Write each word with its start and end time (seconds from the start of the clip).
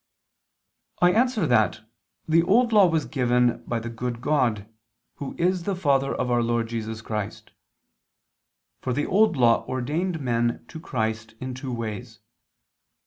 I 0.99 1.11
answer 1.11 1.45
that, 1.45 1.81
The 2.27 2.41
Old 2.41 2.73
Law 2.73 2.87
was 2.87 3.05
given 3.05 3.63
by 3.67 3.77
the 3.79 3.91
good 3.91 4.19
God, 4.19 4.67
Who 5.17 5.35
is 5.37 5.61
the 5.65 5.75
Father 5.75 6.11
of 6.11 6.31
Our 6.31 6.41
Lord 6.41 6.69
Jesus 6.69 7.03
Christ. 7.03 7.51
For 8.81 8.93
the 8.93 9.05
Old 9.05 9.37
Law 9.37 9.63
ordained 9.67 10.19
men 10.19 10.65
to 10.69 10.79
Christ 10.79 11.35
in 11.39 11.53
two 11.53 11.71
ways. 11.71 12.17